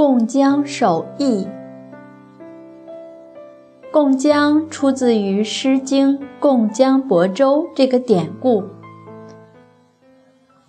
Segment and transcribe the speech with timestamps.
[0.00, 1.46] 贡江守义。
[3.92, 8.64] 贡江出自于《诗经·贡江伯州》这个典故。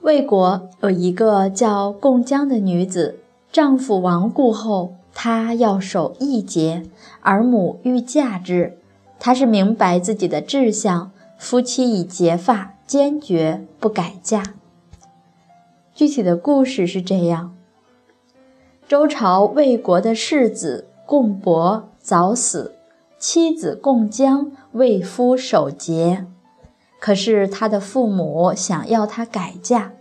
[0.00, 3.18] 魏国有一个叫贡江的女子，
[3.52, 6.84] 丈夫亡故后，她要守义节，
[7.20, 8.78] 而母欲嫁之。
[9.20, 14.42] 她是明白自己的志向，夫妻已结发，坚决不改嫁。
[15.92, 17.57] 具体的故事是这样。
[18.88, 22.74] 周朝魏国的世子贡伯早死，
[23.18, 26.24] 妻子贡姜为夫守节。
[26.98, 29.92] 可是他的父母想要他改嫁，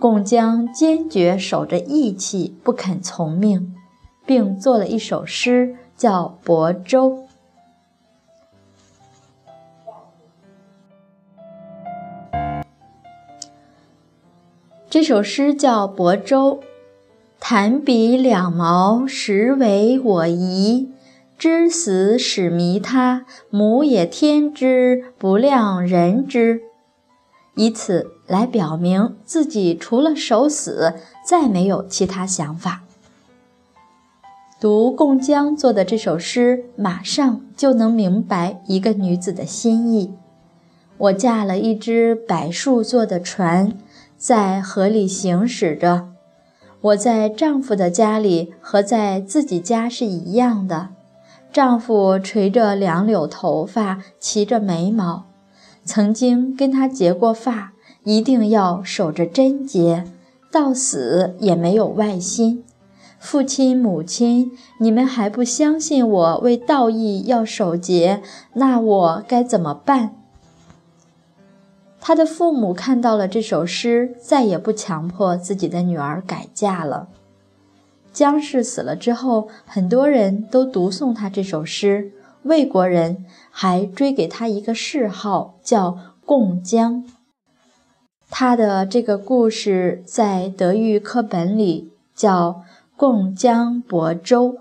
[0.00, 3.76] 贡姜坚决守着义气，不肯从命，
[4.26, 7.10] 并作了一首诗，叫《亳州》。
[14.90, 16.58] 这首诗叫《亳州》。
[17.40, 20.90] 弹笔两毛，实为我疑。
[21.38, 26.60] 知死始迷他，母也天之，不量人之。
[27.56, 30.94] 以此来表明自己除了守死，
[31.26, 32.82] 再没有其他想法。
[34.60, 40.12] 读贡江做的这首诗，马上就能明白一个女子的心意。
[40.98, 43.72] 我驾了一只柏树做的船，
[44.18, 46.08] 在河里行驶着。
[46.82, 50.88] 我在丈夫的家里和在自己家是一样的。
[51.52, 55.26] 丈夫垂着两绺头发，齐着眉毛，
[55.84, 57.72] 曾经跟他结过发，
[58.04, 60.04] 一定要守着贞洁，
[60.50, 62.64] 到死也没有外心。
[63.18, 68.22] 父亲母亲，你们还不相信我为道义要守节，
[68.54, 70.19] 那我该怎么办？
[72.00, 77.08] 他的父母看到了这首诗，再也不强迫自己的女儿改嫁了。
[78.12, 87.04] 姜氏死了之后，很多人都读诵他这首诗，魏国人还追给他一个谥号，叫贡姜。
[88.30, 92.50] 他的这个故事在德育课本里叫
[92.96, 94.52] 《贡姜伯州》。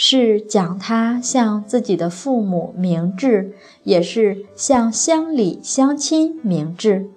[0.00, 7.10] 是讲他向自己的父母明志，也是向乡里乡亲明志，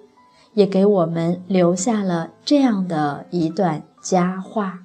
[0.54, 4.80] 也给我们留下了这样的一段佳话。